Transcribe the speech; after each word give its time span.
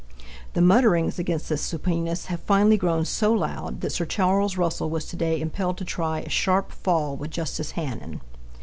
The 0.53 0.63
mutterings 0.63 1.19
against 1.19 1.47
this 1.47 1.61
supineness 1.61 2.25
have 2.25 2.39
finally 2.39 2.75
grown 2.75 3.05
so 3.05 3.31
loud 3.33 3.81
that 3.81 3.91
Sir 3.91 4.03
Charles 4.03 4.57
Russell 4.57 4.89
was 4.89 5.05
to 5.05 5.15
day 5.15 5.39
impelled 5.39 5.77
to 5.77 5.85
try 5.85 6.21
a 6.21 6.27
sharp 6.29 6.71
fall 6.71 7.15
with 7.15 7.29
Justice 7.29 7.73
Hannen. 7.77 8.19